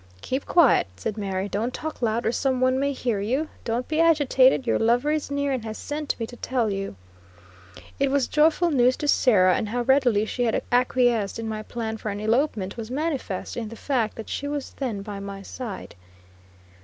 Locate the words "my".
11.47-11.61, 15.19-15.43